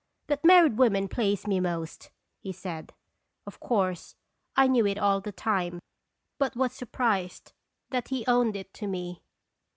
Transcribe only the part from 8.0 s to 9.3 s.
he owned it to me.